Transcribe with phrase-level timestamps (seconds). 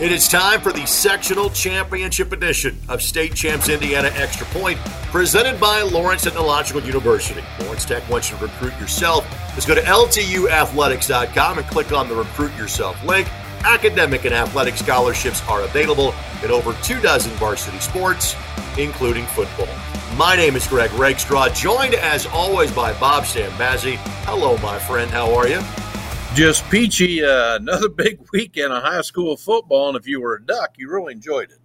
[0.00, 4.78] It is time for the sectional championship edition of State Champs Indiana Extra Point,
[5.12, 7.44] presented by Lawrence Technological University.
[7.60, 9.28] Lawrence Tech wants you to recruit yourself.
[9.54, 13.28] Just go to ltuathletics.com and click on the Recruit Yourself link.
[13.66, 18.34] Academic and athletic scholarships are available in over two dozen varsity sports,
[18.78, 19.68] including football.
[20.16, 23.96] My name is Greg Rakestraw, joined as always by Bob Stambazzi.
[24.24, 25.10] Hello, my friend.
[25.10, 25.60] How are you?
[26.34, 27.24] Just peachy.
[27.24, 30.90] Uh, another big weekend of high school football, and if you were a duck, you
[30.90, 31.58] really enjoyed it.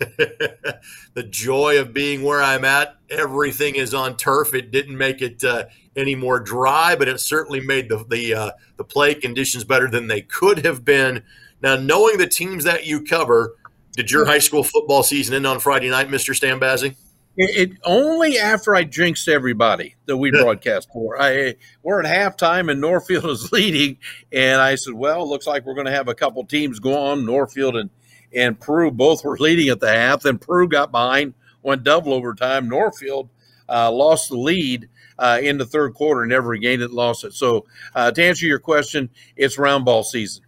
[1.14, 2.96] the joy of being where I'm at.
[3.10, 4.52] Everything is on turf.
[4.52, 8.50] It didn't make it uh, any more dry, but it certainly made the the uh,
[8.76, 11.22] the play conditions better than they could have been.
[11.62, 13.56] Now, knowing the teams that you cover,
[13.92, 16.96] did your high school football season end on Friday night, Mister Stambazzi?
[17.36, 21.20] It, it, only after I jinxed everybody that we broadcast for.
[21.20, 23.98] I we're at halftime and Northfield is leading,
[24.32, 26.96] and I said, "Well, it looks like we're going to have a couple teams go
[26.96, 27.26] on.
[27.26, 27.90] Northfield and
[28.34, 30.22] and Peru both were leading at the half.
[30.22, 32.68] Then Peru got behind, went double overtime.
[32.68, 33.28] Northfield
[33.68, 37.32] uh, lost the lead uh, in the third quarter never regained it, lost it.
[37.32, 40.43] So uh, to answer your question, it's round ball season.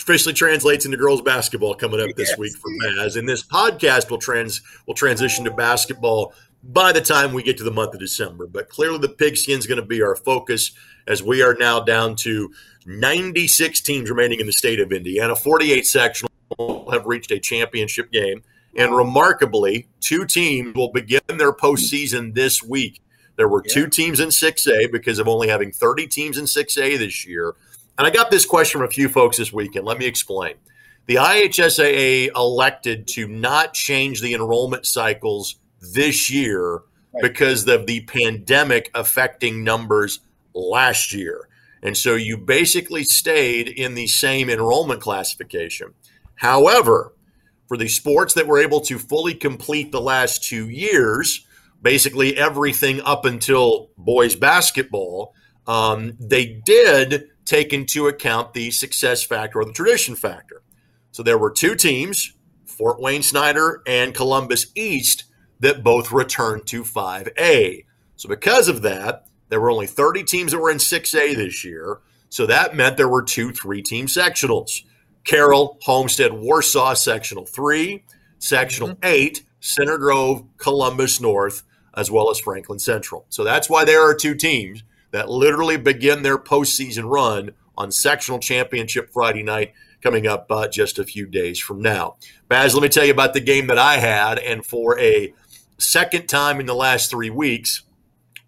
[0.00, 2.38] officially translates into girls basketball coming up this yes.
[2.38, 3.16] week for Baz.
[3.16, 7.64] And this podcast will trans will transition to basketball by the time we get to
[7.64, 8.46] the month of December.
[8.46, 10.72] But clearly the pigskin is going to be our focus
[11.06, 12.52] as we are now down to
[12.86, 15.36] 96 teams remaining in the state of Indiana.
[15.36, 18.42] 48 sectional have reached a championship game.
[18.76, 23.00] And remarkably, two teams will begin their postseason this week.
[23.36, 23.74] There were yeah.
[23.74, 27.54] two teams in 6A because of only having 30 teams in 6A this year.
[27.96, 29.86] And I got this question from a few folks this weekend.
[29.86, 30.54] Let me explain.
[31.06, 35.56] The IHSAA elected to not change the enrollment cycles
[35.92, 36.74] this year
[37.12, 37.22] right.
[37.22, 40.20] because of the pandemic affecting numbers
[40.54, 41.48] last year.
[41.82, 45.92] And so you basically stayed in the same enrollment classification.
[46.36, 47.12] However,
[47.68, 51.46] for the sports that were able to fully complete the last two years,
[51.82, 55.34] basically everything up until boys basketball,
[55.66, 60.62] um, they did take into account the success factor or the tradition factor.
[61.12, 62.34] So there were two teams,
[62.66, 65.24] Fort Wayne Snyder and Columbus East,
[65.60, 67.84] that both returned to 5A.
[68.16, 72.00] So because of that, there were only 30 teams that were in 6A this year.
[72.28, 74.82] So that meant there were two three team sectionals
[75.22, 78.04] Carroll, Homestead, Warsaw, sectional three,
[78.38, 79.04] sectional mm-hmm.
[79.04, 81.62] eight, Center Grove, Columbus North,
[81.96, 83.24] as well as Franklin Central.
[83.28, 84.82] So that's why there are two teams
[85.14, 90.98] that literally begin their postseason run on sectional championship Friday night coming up uh, just
[90.98, 92.16] a few days from now.
[92.48, 94.38] Baz, let me tell you about the game that I had.
[94.38, 95.32] And for a
[95.78, 97.82] second time in the last three weeks,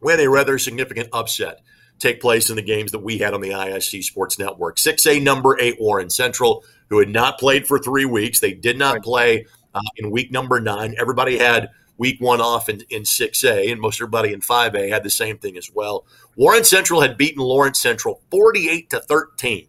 [0.00, 1.60] we had a rather significant upset
[1.98, 4.76] take place in the games that we had on the ISC Sports Network.
[4.76, 8.40] 6A number eight Warren Central, who had not played for three weeks.
[8.40, 10.94] They did not play uh, in week number nine.
[10.98, 15.10] Everybody had week one off in, in 6A, and most everybody in 5A had the
[15.10, 16.04] same thing as well.
[16.36, 19.68] Warren Central had beaten Lawrence Central 48 to 13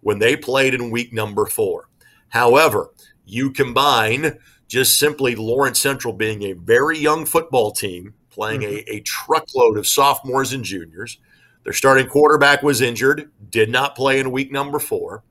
[0.00, 1.88] when they played in week number four.
[2.28, 2.90] However,
[3.24, 4.38] you combine
[4.68, 8.90] just simply Lawrence Central being a very young football team, playing mm-hmm.
[8.90, 11.18] a, a truckload of sophomores and juniors.
[11.64, 15.22] Their starting quarterback was injured, did not play in week number four.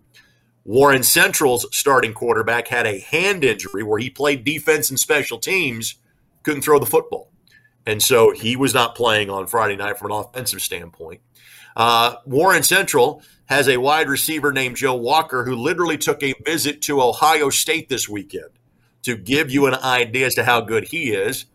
[0.63, 5.95] Warren Central's starting quarterback had a hand injury where he played defense and special teams
[6.43, 7.31] couldn't throw the football.
[7.85, 11.21] And so he was not playing on Friday night from an offensive standpoint.
[11.75, 16.81] Uh, Warren Central has a wide receiver named Joe Walker who literally took a visit
[16.83, 18.49] to Ohio State this weekend
[19.03, 21.45] to give you an idea as to how good he is.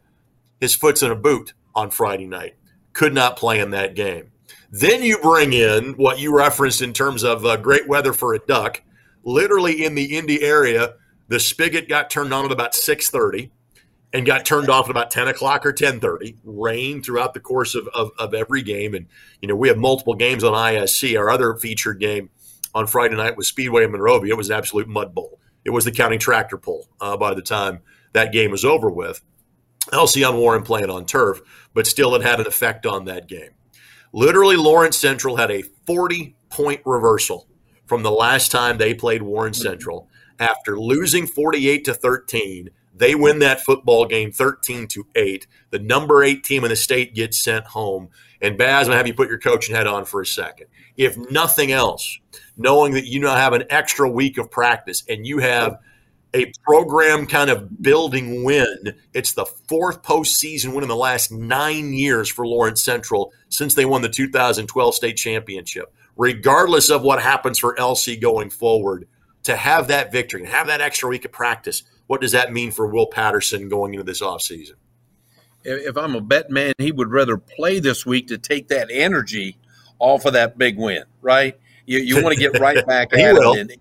[0.60, 2.56] His foot's in a boot on Friday night.
[2.92, 4.32] Could not play in that game.
[4.70, 8.38] Then you bring in what you referenced in terms of uh, great weather for a
[8.38, 8.82] duck.
[9.22, 10.94] Literally in the Indy area,
[11.28, 13.53] the spigot got turned on at about 630
[14.16, 17.87] and got turned off at about 10 o'clock or 10.30 rain throughout the course of,
[17.88, 18.95] of, of, every game.
[18.95, 19.07] And
[19.42, 22.30] you know we have multiple games on isc our other featured game
[22.74, 24.33] on friday night was speedway in monrovia.
[24.33, 25.39] It was an absolute mud bowl.
[25.65, 27.80] It was the county tractor pull uh, by the time
[28.15, 29.21] that game was over with.
[29.92, 31.42] Lc on warren playing on turf
[31.74, 33.51] but still it had an effect on that game.
[34.15, 37.47] Literally lawrence central had a 40 point reversal
[37.84, 40.09] from the last time they played warren central
[40.39, 45.47] after losing 48 to 13 they win that football game 13 to 8.
[45.71, 48.09] The number eight team in the state gets sent home.
[48.41, 50.66] And Baz, I'm going to have you put your coaching head on for a second.
[50.97, 52.19] If nothing else,
[52.57, 55.78] knowing that you now have an extra week of practice and you have
[56.34, 61.93] a program kind of building win, it's the fourth postseason win in the last nine
[61.93, 65.95] years for Lawrence Central since they won the 2012 state championship.
[66.16, 69.07] Regardless of what happens for LC going forward,
[69.47, 72.70] to have that victory and have that extra week of practice, what does that mean
[72.70, 74.74] for Will Patterson going into this offseason?
[75.64, 79.58] If I'm a bet man, he would rather play this week to take that energy
[79.98, 81.58] off of that big win, right?
[81.86, 83.58] You, you want to get right back at it.
[83.58, 83.72] And,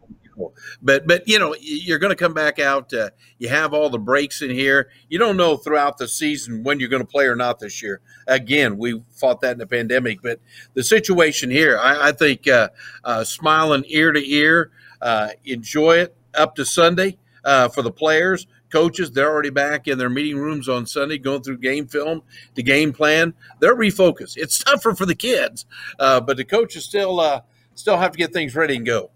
[0.82, 2.94] but but you know you're going to come back out.
[2.94, 4.90] Uh, you have all the breaks in here.
[5.08, 8.02] You don't know throughout the season when you're going to play or not this year.
[8.28, 10.40] Again, we fought that in the pandemic, but
[10.74, 12.70] the situation here, I, I think, uh,
[13.04, 14.72] uh, smiling ear to ear,
[15.02, 18.48] uh, enjoy it up to Sunday uh, for the players.
[18.72, 22.22] Coaches, they're already back in their meeting rooms on Sunday, going through game film,
[22.56, 23.34] the game plan.
[23.60, 24.36] They're refocused.
[24.36, 25.66] It's tougher for the kids,
[26.00, 27.44] uh, but the coaches still
[27.76, 29.12] still have to get things ready and go.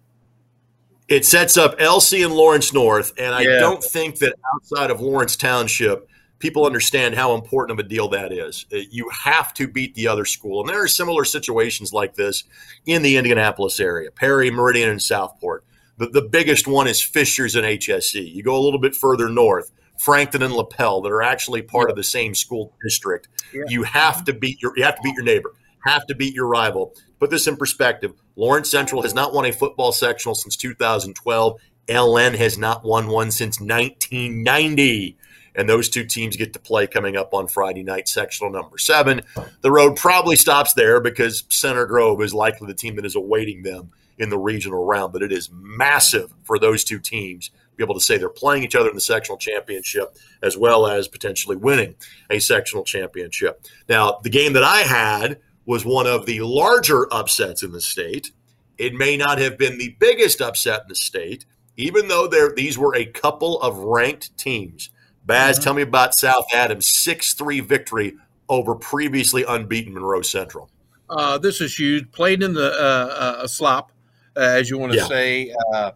[1.07, 3.59] It sets up LC and Lawrence North, and I yeah.
[3.59, 8.31] don't think that outside of Lawrence Township, people understand how important of a deal that
[8.31, 8.67] is.
[8.71, 12.43] Uh, you have to beat the other school, and there are similar situations like this
[12.85, 15.63] in the Indianapolis area, Perry, Meridian, and Southport.
[15.99, 18.33] The, the biggest one is Fishers and HSE.
[18.33, 21.97] You go a little bit further north, Frankton and Lapel, that are actually part of
[21.97, 23.27] the same school district.
[23.53, 23.63] Yeah.
[23.67, 25.53] You have to beat your you have to beat your neighbor,
[25.85, 26.95] have to beat your rival.
[27.19, 28.13] Put this in perspective.
[28.37, 31.59] Lawrence Central has not won a football sectional since 2012.
[31.89, 35.17] LN has not won one since 1990.
[35.55, 39.21] And those two teams get to play coming up on Friday night, sectional number seven.
[39.61, 43.63] The road probably stops there because Center Grove is likely the team that is awaiting
[43.63, 45.13] them in the regional round.
[45.13, 48.63] But it is massive for those two teams to be able to say they're playing
[48.63, 51.95] each other in the sectional championship as well as potentially winning
[52.29, 53.65] a sectional championship.
[53.87, 58.31] Now, the game that I had was one of the larger upsets in the state.
[58.77, 61.45] It may not have been the biggest upset in the state,
[61.77, 64.89] even though there these were a couple of ranked teams.
[65.25, 65.63] Baz, mm-hmm.
[65.63, 68.15] tell me about South Adams' 6 3 victory
[68.49, 70.69] over previously unbeaten Monroe Central.
[71.09, 72.11] Uh, this is huge.
[72.11, 73.91] Played in the uh, uh, slop,
[74.35, 75.07] uh, as you want to yeah.
[75.07, 75.53] say.
[75.73, 75.91] Uh,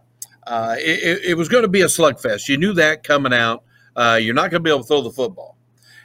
[0.46, 2.48] uh, it, it, was going to be a slugfest.
[2.48, 3.64] You knew that coming out.
[3.96, 5.56] you're not going to be able to throw the football.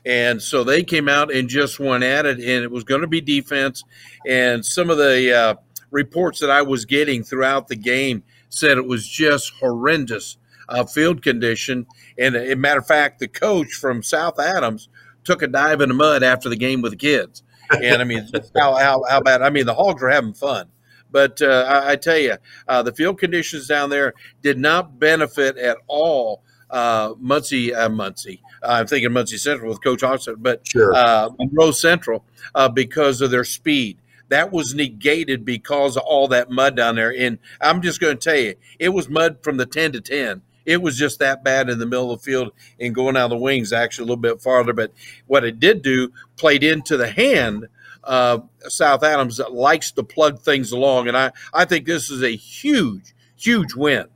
[0.05, 3.07] And so they came out and just went at it, and it was going to
[3.07, 3.83] be defense.
[4.25, 5.55] And some of the uh,
[5.91, 10.37] reports that I was getting throughout the game said it was just horrendous
[10.69, 11.85] uh, field condition.
[12.17, 14.89] And a matter of fact, the coach from South Adams
[15.23, 17.43] took a dive in the mud after the game with the kids.
[17.71, 19.43] And I mean, how, how, how bad?
[19.43, 20.67] I mean, the Hogs are having fun.
[21.11, 22.35] But uh, I, I, tell you,
[22.67, 28.41] uh, the field conditions down there did not benefit at all uh, Muncie, uh, Muncie.
[28.61, 30.93] Uh, I'm thinking Muncie Central with Coach Hodgson, but sure.
[30.93, 32.23] uh, Monroe Central
[32.55, 33.97] uh, because of their speed.
[34.29, 37.11] That was negated because of all that mud down there.
[37.17, 40.43] And I'm just going to tell you, it was mud from the 10 to 10.
[40.65, 43.29] It was just that bad in the middle of the field and going out of
[43.31, 44.71] the wings actually a little bit farther.
[44.71, 44.91] But
[45.25, 47.67] what it did do played into the hand
[48.03, 51.07] of South Adams that likes to plug things along.
[51.07, 54.07] And I, I think this is a huge, huge win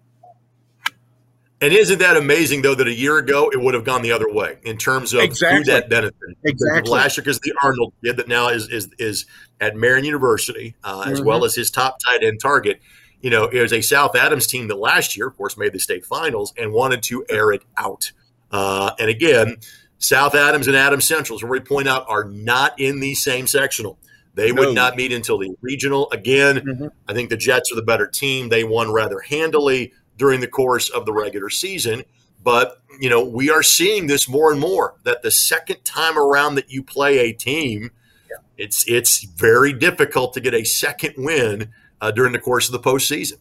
[1.64, 4.30] and isn't that amazing, though, that a year ago it would have gone the other
[4.30, 5.60] way in terms of exactly.
[5.60, 6.36] who that benefited?
[6.44, 6.92] Exactly.
[7.00, 9.26] Year, because the Arnold kid that now is is is
[9.62, 11.28] at Marian University, uh, as mm-hmm.
[11.28, 12.82] well as his top tight end target.
[13.22, 15.80] You know, it was a South Adams team that last year, of course, made the
[15.80, 18.12] state finals and wanted to air it out.
[18.52, 19.56] Uh, and again,
[20.04, 23.98] South Adams and Adams Central, as we point out, are not in the same sectional.
[24.34, 24.62] They no.
[24.62, 26.12] would not meet until the regional.
[26.12, 26.88] Again, mm-hmm.
[27.08, 28.50] I think the Jets are the better team.
[28.50, 32.04] They won rather handily during the course of the regular season.
[32.44, 36.56] But, you know, we are seeing this more and more that the second time around
[36.56, 37.92] that you play a team,
[38.30, 38.38] yeah.
[38.58, 42.89] it's it's very difficult to get a second win uh, during the course of the
[42.89, 43.38] postseason.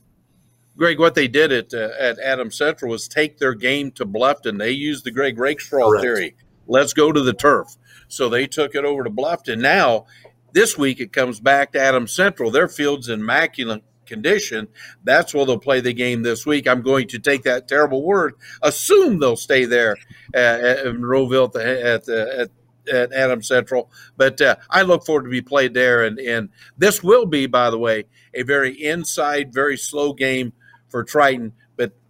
[0.77, 4.59] Greg, what they did at uh, at Adams Central was take their game to Bluffton.
[4.59, 6.37] They used the Greg Rakestraw theory.
[6.73, 7.77] Let's go to the turf.
[8.09, 9.61] So they took it over to Bluffton.
[9.61, 10.07] Now,
[10.53, 12.51] this week it comes back to Adams Central.
[12.51, 14.69] Their field's immaculate condition,
[15.05, 16.67] that's where they'll play the game this week.
[16.67, 19.97] I'm going to take that terrible word, assume they'll stay there
[20.35, 22.51] at, at Monroeville at the, at, the, at
[22.93, 23.91] at Adams Central.
[24.17, 26.05] But uh, I look forward to be played there.
[26.05, 30.53] And, and this will be, by the way, a very inside, very slow game
[30.89, 31.53] for Triton.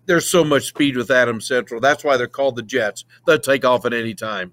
[0.07, 1.81] There's so much speed with Adam Central.
[1.81, 3.05] That's why they're called the Jets.
[3.27, 4.53] They'll take off at any time.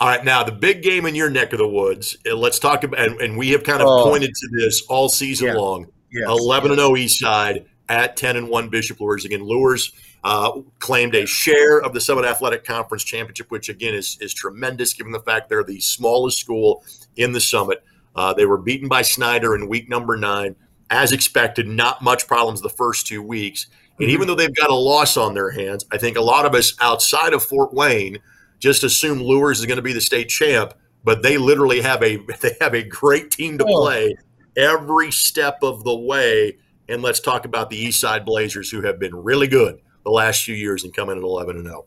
[0.00, 2.16] All right, now the big game in your neck of the woods.
[2.28, 4.04] Uh, let's talk about, and, and we have kind of oh.
[4.04, 5.54] pointed to this all season yeah.
[5.54, 5.86] long.
[6.10, 9.24] Yes, 11 and 0 East Side at 10 and 1 Bishop Luers.
[9.24, 14.16] Again, Luers uh, claimed a share of the Summit Athletic Conference Championship, which again is,
[14.20, 16.84] is tremendous given the fact they're the smallest school
[17.16, 17.84] in the Summit.
[18.16, 20.56] Uh, they were beaten by Snyder in week number nine.
[20.90, 23.66] As expected, not much problems the first two weeks.
[23.98, 24.14] And mm-hmm.
[24.14, 26.74] even though they've got a loss on their hands, I think a lot of us
[26.80, 28.18] outside of Fort Wayne
[28.58, 30.74] just assume Luers is going to be the state champ,
[31.04, 33.82] but they literally have a they have a great team to oh.
[33.82, 34.16] play
[34.56, 36.56] every step of the way.
[36.88, 40.44] and let's talk about the East Side Blazers, who have been really good the last
[40.44, 41.86] few years and coming at 11 and 0.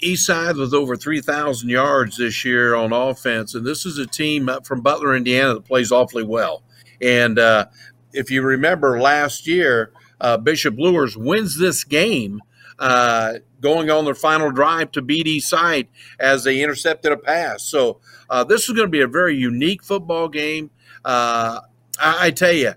[0.00, 4.50] East Side with over 3,000 yards this year on offense, and this is a team
[4.64, 6.62] from Butler, Indiana, that plays awfully well.
[7.00, 7.66] And uh,
[8.12, 12.40] if you remember last year, uh, Bishop Luers wins this game
[12.78, 17.62] uh, going on their final drive to beat East Side as they intercepted a pass.
[17.62, 20.70] So uh, this is going to be a very unique football game.
[21.04, 21.60] Uh,
[21.98, 22.74] I, I, tell you,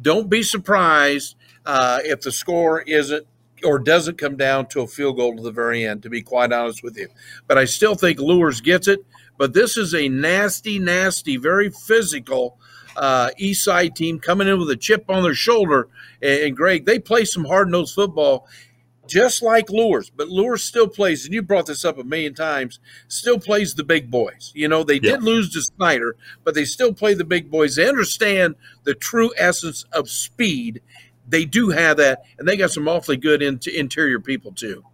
[0.00, 3.26] don't be surprised uh, if the score isn't
[3.64, 6.52] or doesn't come down to a field goal to the very end, to be quite
[6.52, 7.08] honest with you.
[7.46, 9.04] But I still think Luers gets it.
[9.40, 12.58] But this is a nasty, nasty, very physical
[12.94, 15.88] uh, East Side team coming in with a chip on their shoulder.
[16.20, 18.46] And, and Greg, they play some hard nosed football
[19.06, 22.80] just like Luers, but Luers still plays, and you brought this up a million times,
[23.08, 24.52] still plays the big boys.
[24.54, 25.12] You know, they yeah.
[25.12, 27.76] did lose to Snyder, but they still play the big boys.
[27.76, 30.82] They understand the true essence of speed.
[31.26, 34.84] They do have that, and they got some awfully good in- interior people, too.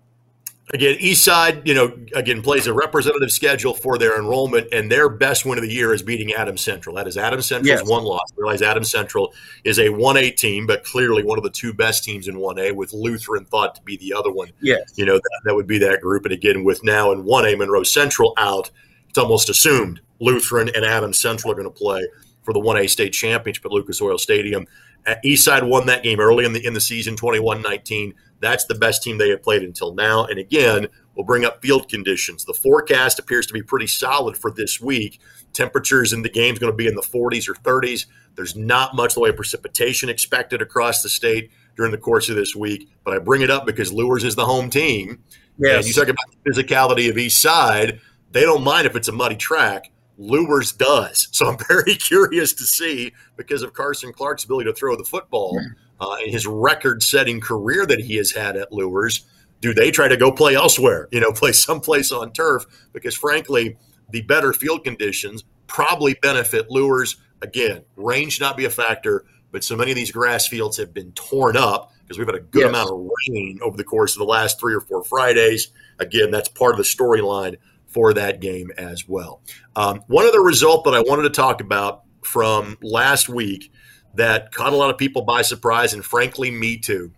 [0.70, 5.08] Again, East Side, you know, again plays a representative schedule for their enrollment, and their
[5.08, 6.96] best win of the year is beating Adams Central.
[6.96, 7.88] That is Adams Central's yes.
[7.88, 8.32] one loss.
[8.32, 9.32] I realize Adams Central
[9.62, 12.58] is a one A team, but clearly one of the two best teams in one
[12.58, 14.50] A, with Lutheran thought to be the other one.
[14.61, 16.25] Yes, you know that, that would be that group.
[16.25, 18.73] And again, with now in one A Monroe Central out,
[19.08, 22.04] it's almost assumed Lutheran and Adams Central are going to play
[22.46, 24.66] for the one A state championship at Lucas Oil Stadium.
[25.06, 28.14] Uh, Eastside won that game early in the in the season, 21-19.
[28.40, 30.24] That's the best team they have played until now.
[30.24, 32.44] And again, we'll bring up field conditions.
[32.44, 35.20] The forecast appears to be pretty solid for this week.
[35.52, 38.06] Temperatures in the game is going to be in the 40s or 30s.
[38.36, 42.36] There's not much the way of precipitation expected across the state during the course of
[42.36, 42.88] this week.
[43.04, 45.22] But I bring it up because Luers is the home team.
[45.58, 45.78] Yes.
[45.78, 48.00] And you talk about the physicality of East Side.
[48.32, 49.90] They don't mind if it's a muddy track.
[50.18, 51.28] Luers does.
[51.32, 55.58] So I'm very curious to see because of Carson Clark's ability to throw the football
[56.00, 59.26] uh, and his record setting career that he has had at Luers.
[59.61, 62.64] Do they try to go play elsewhere, you know, play someplace on turf?
[62.92, 63.76] Because frankly,
[64.11, 67.16] the better field conditions probably benefit Luers.
[67.42, 70.94] Again, rain should not be a factor, but so many of these grass fields have
[70.94, 72.68] been torn up because we've had a good yes.
[72.68, 75.68] amount of rain over the course of the last three or four Fridays.
[75.99, 77.56] Again, that's part of the storyline
[77.96, 79.40] for that game as well.
[79.74, 83.72] Um, one other result that I wanted to talk about from last week
[84.16, 87.12] that caught a lot of people by surprise, and frankly, me too,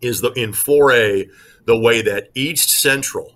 [0.00, 1.28] is the in 4A
[1.66, 3.34] the way that East Central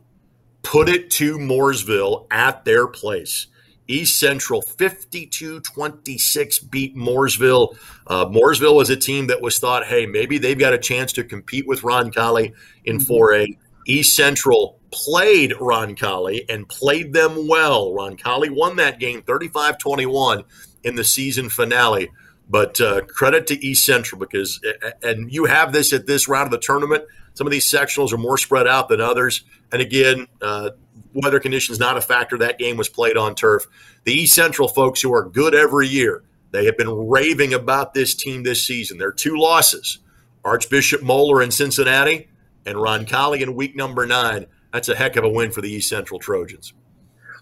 [0.63, 3.49] put it to Mooresville at their place.
[3.87, 7.77] East Central 52 26 beat Mooresville.
[8.07, 11.25] Uh, Mooresville was a team that was thought, hey, maybe they've got a chance to
[11.25, 12.55] compete with Ron Roncalli
[12.87, 13.59] in 4A.
[13.87, 17.93] East Central played Roncalli and played them well.
[17.93, 20.45] Roncalli won that game 35 21
[20.85, 22.11] in the season finale.
[22.49, 24.61] But uh, credit to East Central because,
[25.03, 27.05] and you have this at this round of the tournament.
[27.35, 29.45] Some of these sectionals are more spread out than others.
[29.73, 30.71] And again, uh,
[31.15, 32.39] weather conditions not a factor.
[32.39, 33.67] That game was played on turf.
[34.05, 38.15] The East Central folks who are good every year, they have been raving about this
[38.15, 38.99] team this season.
[38.99, 39.99] Their two losses
[40.45, 42.29] Archbishop Moeller in Cincinnati
[42.67, 44.47] and Roncalli in week number nine.
[44.73, 46.75] That's a heck of a win for the East Central Trojans.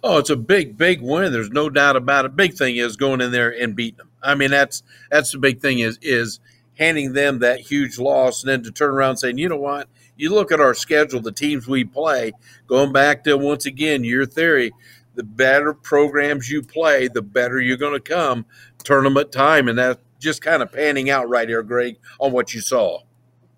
[0.04, 1.32] Oh, it's a big, big win.
[1.32, 2.34] There's no doubt about it.
[2.34, 4.10] Big thing is going in there and beating them.
[4.22, 6.40] I mean, that's that's the big thing is is
[6.78, 9.88] handing them that huge loss and then to turn around saying, you know what?
[10.16, 12.32] You look at our schedule, the teams we play,
[12.66, 14.72] going back to once again your theory,
[15.14, 18.46] the better programs you play, the better you're going to come
[18.84, 22.60] tournament time, and that's just kind of panning out right here, Greg, on what you
[22.60, 23.00] saw.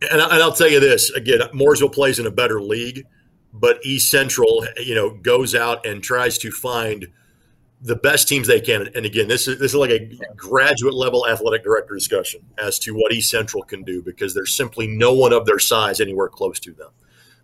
[0.02, 3.06] And, I'll tell you this again: Mooresville plays in a better league
[3.54, 7.06] but East Central, you know, goes out and tries to find
[7.80, 8.88] the best teams they can.
[8.96, 12.94] And again, this is this is like a graduate level athletic director discussion as to
[12.94, 16.58] what East Central can do because there's simply no one of their size anywhere close
[16.60, 16.90] to them.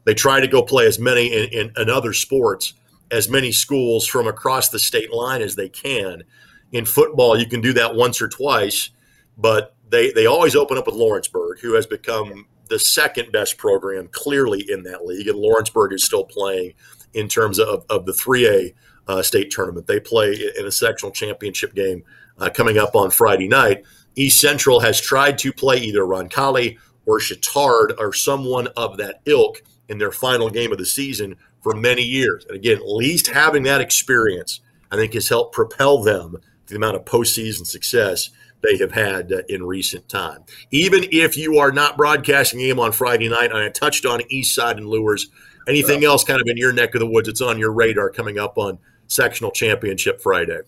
[0.05, 2.75] They try to go play as many in, in, in other sports,
[3.13, 6.25] as many schools from across the state line as they can.
[6.73, 8.91] In football, you can do that once or twice,
[9.39, 14.09] but they they always open up with Lawrenceburg, who has become the second best program
[14.13, 16.75] clearly in that league, and Lawrenceburg is still playing
[17.13, 18.73] in terms of, of the 3A
[19.09, 19.89] uh, state tournament.
[19.89, 22.05] They play in a sectional championship game
[22.39, 23.85] uh, coming up on Friday night.
[24.15, 29.63] East Central has tried to play either Roncalli or Chatard or someone of that ilk
[29.89, 32.45] in their final game of the season for many years.
[32.47, 34.61] And again, at least having that experience,
[34.93, 38.31] I think, has helped propel them to the amount of postseason success
[38.63, 40.45] they have had uh, in recent time.
[40.71, 44.21] Even if you are not broadcasting a game on Friday night, and I touched on
[44.29, 45.29] East Side and Luers,
[45.69, 48.39] anything else kind of in your neck of the woods that's on your radar coming
[48.39, 50.61] up on sectional championship Friday?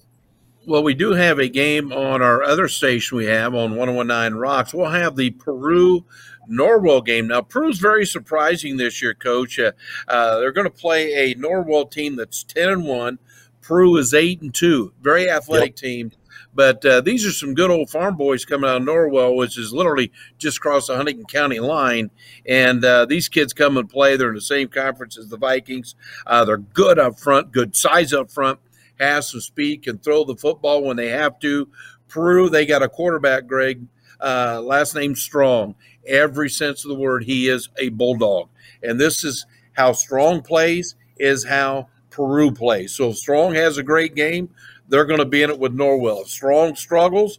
[0.65, 4.73] Well, we do have a game on our other station we have on 1019 Rocks.
[4.73, 6.05] We'll have the Peru
[6.49, 7.27] Norwell game.
[7.27, 9.59] Now, Peru's very surprising this year, coach.
[9.59, 9.73] Uh,
[10.07, 13.19] uh, they're going to play a Norwell team that's 10 and 1.
[13.61, 14.93] Peru is 8 and 2.
[15.03, 15.77] Very athletic yep.
[15.77, 16.13] team.
[16.55, 19.73] But uh, these are some good old farm boys coming out of Norwell, which is
[19.73, 22.11] literally just across the Huntington County line.
[22.47, 24.17] And uh, these kids come and play.
[24.17, 25.95] They're in the same conference as the Vikings.
[26.27, 28.59] Uh, they're good up front, good size up front,
[28.99, 31.69] has some speed, can throw the football when they have to.
[32.09, 33.87] Peru, they got a quarterback, Greg,
[34.21, 35.75] uh, last name Strong.
[36.07, 38.49] Every sense of the word, he is a bulldog.
[38.83, 42.95] And this is how Strong plays, is how Peru plays.
[42.95, 44.51] So if Strong has a great game,
[44.93, 46.27] they're going to be in it with Norwell.
[46.27, 47.39] Strong struggles,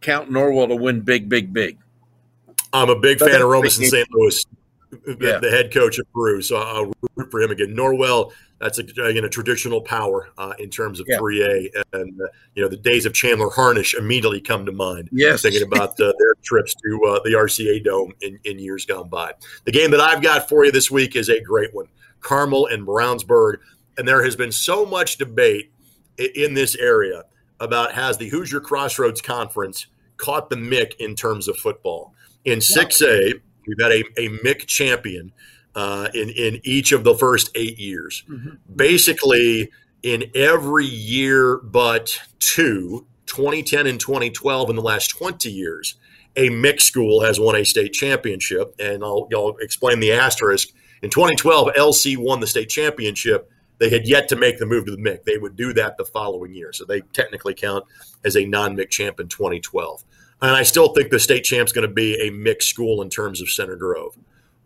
[0.00, 1.78] count Norwell to win big, big, big.
[2.72, 4.08] I'm a big fan of Romas in St.
[4.10, 4.44] Louis,
[4.90, 5.38] the, yeah.
[5.38, 6.42] the, head coach of Peru.
[6.42, 7.76] So I'll root for him again.
[7.76, 11.18] Norwell, that's a, again a traditional power uh, in terms of yeah.
[11.18, 12.26] 3A, and uh,
[12.56, 15.08] you know the days of Chandler Harnish immediately come to mind.
[15.12, 19.08] Yes, thinking about uh, their trips to uh, the RCA Dome in, in years gone
[19.08, 19.32] by.
[19.64, 21.86] The game that I've got for you this week is a great one:
[22.20, 23.58] Carmel and Brownsburg,
[23.96, 25.70] and there has been so much debate
[26.18, 27.24] in this area
[27.60, 32.14] about has the Hoosier Crossroads Conference caught the MIC in terms of football.
[32.44, 35.32] In 6A, we've had a, a MIC champion
[35.74, 38.24] uh, in, in each of the first eight years.
[38.28, 38.50] Mm-hmm.
[38.76, 39.70] Basically,
[40.02, 45.96] in every year but two, 2010 and 2012, in the last 20 years,
[46.36, 48.74] a MIC school has won a state championship.
[48.78, 50.68] And I'll, I'll explain the asterisk.
[51.02, 54.92] In 2012, LC won the state championship they had yet to make the move to
[54.92, 55.24] the MIC.
[55.24, 56.72] They would do that the following year.
[56.72, 57.84] So they technically count
[58.24, 60.04] as a non MIC champ in 2012.
[60.42, 63.40] And I still think the state champ's going to be a mixed school in terms
[63.40, 64.16] of Center Grove.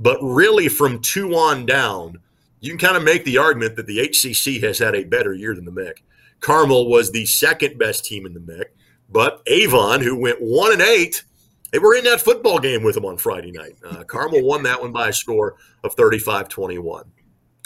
[0.01, 2.19] But really, from two on down,
[2.61, 5.55] you can kind of make the argument that the HCC has had a better year
[5.55, 6.03] than the MIC.
[6.41, 8.75] Carmel was the second best team in the MIC,
[9.11, 11.25] but Avon, who went one and eight,
[11.73, 13.77] they were in that football game with them on Friday night.
[13.85, 17.05] Uh, Carmel won that one by a score of 35 21.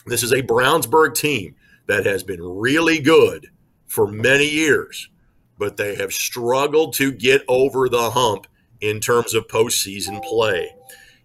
[0.06, 1.54] This is a Brownsburg team
[1.86, 3.48] that has been really good
[3.86, 5.08] for many years,
[5.58, 8.46] but they have struggled to get over the hump
[8.80, 10.74] in terms of postseason play.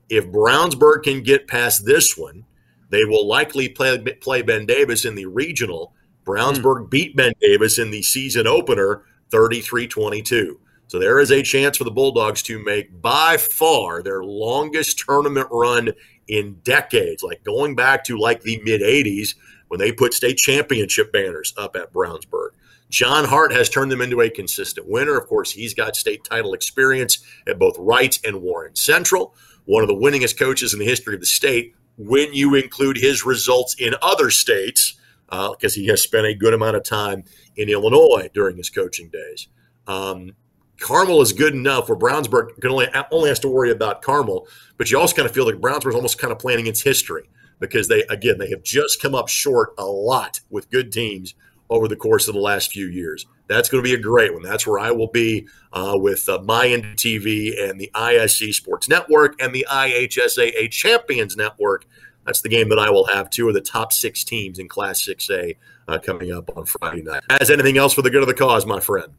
[0.10, 2.46] If Brownsburg can get past this one,
[2.90, 5.94] they will likely play, play Ben Davis in the regional.
[6.26, 6.90] Brownsburg mm.
[6.90, 10.60] beat Ben Davis in the season opener 33 22.
[10.88, 15.48] So there is a chance for the Bulldogs to make by far their longest tournament
[15.52, 15.92] run
[16.28, 19.36] in decades, like going back to like the mid 80s
[19.68, 22.50] when they put state championship banners up at Brownsburg.
[22.90, 25.18] John Hart has turned them into a consistent winner.
[25.18, 29.36] Of course, he's got state title experience at both Wright and Warren Central,
[29.66, 33.26] one of the winningest coaches in the history of the state when you include his
[33.26, 34.94] results in other states,
[35.26, 37.26] because uh, he has spent a good amount of time
[37.58, 39.48] in Illinois during his coaching days.
[39.88, 40.34] Um,
[40.80, 44.92] Carmel is good enough where Brownsburg can only only has to worry about Carmel, but
[44.92, 47.88] you also kind of feel like Brownsburg is almost kind of playing against history because
[47.88, 51.34] they again they have just come up short a lot with good teams
[51.70, 53.26] over the course of the last few years.
[53.48, 54.44] That's going to be a great one.
[54.44, 59.42] That's where I will be uh, with uh, my TV and the ISC Sports Network
[59.42, 61.86] and the IHSAA Champions Network.
[62.26, 65.06] That's the game that I will have two of the top six teams in Class
[65.06, 65.56] 6A
[65.88, 67.24] uh, coming up on Friday night.
[67.30, 69.14] As anything else for the good of the cause, my friend?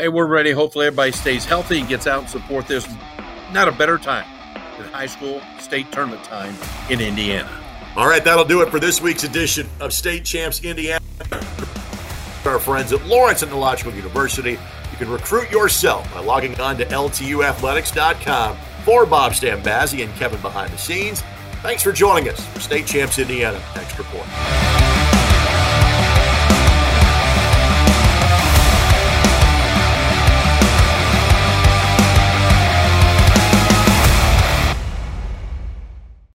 [0.00, 0.50] Hey, we're ready.
[0.50, 2.88] Hopefully, everybody stays healthy and gets out and support this.
[3.52, 4.26] Not a better time
[4.78, 6.54] than high school state tournament time
[6.88, 7.50] in Indiana.
[7.96, 11.04] All right, that'll do it for this week's edition of State Champs Indiana.
[12.46, 14.52] Our friends at Lawrence Technological University.
[14.52, 20.72] You can recruit yourself by logging on to ltuathletics.com for Bob Stambazzi and Kevin behind
[20.72, 21.22] the scenes.
[21.62, 25.19] Thanks for joining us for State Champs Indiana Next Point.